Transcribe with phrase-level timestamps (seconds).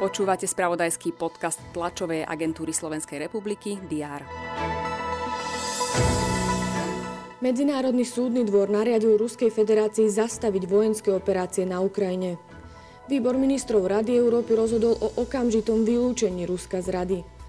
[0.00, 4.24] Počúvate spravodajský podcast tlačovej agentúry Slovenskej republiky DR.
[7.44, 12.40] Medzinárodný súdny dvor nariadil Ruskej federácii zastaviť vojenské operácie na Ukrajine.
[13.08, 17.39] Výbor ministrov Rady Európy rozhodol o okamžitom vylúčení Ruska z Rady.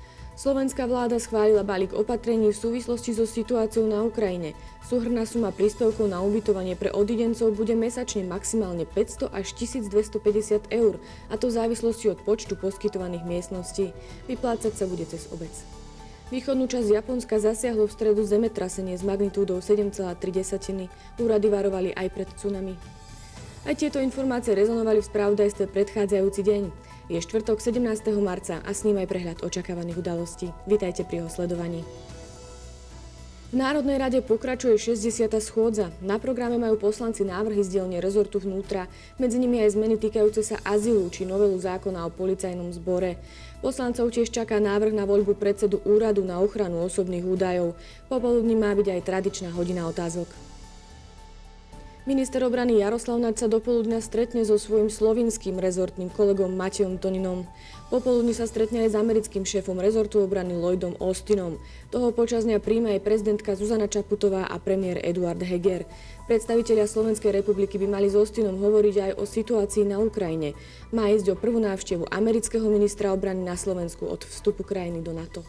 [0.41, 4.57] Slovenská vláda schválila balík opatrení v súvislosti so situáciou na Ukrajine.
[4.81, 10.97] Súhrná suma príspevkov na ubytovanie pre odidencov bude mesačne maximálne 500 až 1250 eur,
[11.29, 13.93] a to v závislosti od počtu poskytovaných miestností.
[14.25, 15.53] Vyplácať sa bude cez obec.
[16.33, 20.89] Východnú časť Japonska zasiahlo v stredu zemetrasenie s magnitúdou 7,3.
[21.21, 22.73] Úrady varovali aj pred tsunami.
[23.61, 26.63] Aj tieto informácie rezonovali v spravodajstve predchádzajúci deň.
[27.11, 28.07] Je štvrtok 17.
[28.23, 30.47] marca a s ním aj prehľad očakávaných udalostí.
[30.63, 31.83] Vítajte pri jeho sledovaní.
[33.51, 35.27] V Národnej rade pokračuje 60.
[35.43, 35.91] schôdza.
[35.99, 38.87] Na programe majú poslanci návrhy z dielne rezortu vnútra,
[39.19, 43.19] medzi nimi aj zmeny týkajúce sa azylu či novelu zákona o policajnom zbore.
[43.59, 47.75] Poslancov tiež čaká návrh na voľbu predsedu úradu na ochranu osobných údajov.
[48.07, 50.50] Popoludní má byť aj tradičná hodina otázok.
[52.01, 57.45] Minister obrany Jaroslav Naď sa dopoludňa stretne so svojím slovinským rezortným kolegom Matejom Toninom.
[57.93, 61.61] Popoludní sa stretne aj s americkým šéfom rezortu obrany Lloydom Austinom.
[61.93, 65.85] Toho počas dňa príjme aj prezidentka Zuzana Čaputová a premiér Eduard Heger.
[66.25, 70.57] Predstavitelia Slovenskej republiky by mali s Austinom hovoriť aj o situácii na Ukrajine.
[70.89, 75.45] Má ísť o prvú návštevu amerického ministra obrany na Slovensku od vstupu krajiny do NATO.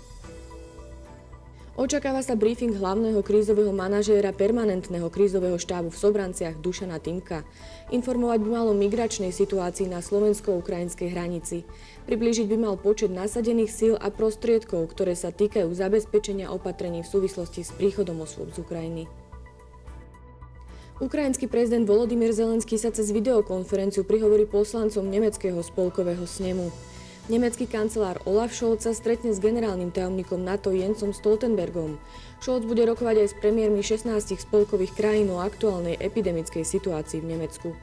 [1.73, 7.48] Očakáva sa briefing hlavného krízového manažéra permanentného krízového štábu v Sobranciach Dušana Timka.
[7.89, 11.64] Informovať by malo migračnej situácii na slovensko-ukrajinskej hranici.
[12.05, 17.64] Priblížiť by mal počet nasadených síl a prostriedkov, ktoré sa týkajú zabezpečenia opatrení v súvislosti
[17.64, 19.09] s príchodom osôb z Ukrajiny.
[21.01, 26.92] Ukrajinský prezident Volodymyr Zelenský sa cez videokonferenciu prihovorí poslancom nemeckého spolkového snemu.
[27.31, 31.95] Nemecký kancelár Olaf Scholz sa stretne s generálnym tajomníkom NATO Jensom Stoltenbergom.
[32.42, 34.11] Scholz bude rokovať aj s premiérmi 16
[34.42, 37.79] spolkových krajín o aktuálnej epidemickej situácii v Nemecku.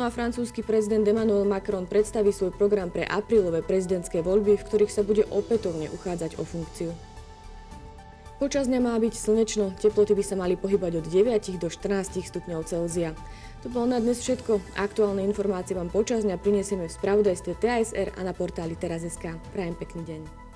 [0.00, 4.94] No a francúzsky prezident Emmanuel Macron predstaví svoj program pre aprílové prezidentské voľby, v ktorých
[4.94, 6.88] sa bude opätovne uchádzať o funkciu.
[8.38, 12.70] Počas dňa má byť slnečno, teploty by sa mali pohybať od 9 do 14 stupňov
[12.70, 13.10] Celzia.
[13.60, 14.78] To bolo na dnes všetko.
[14.78, 19.34] Aktuálne informácie vám počas dňa prinesieme v spravodajstve TASR a na portáli teraz.sk.
[19.50, 20.47] Prajem pekný deň.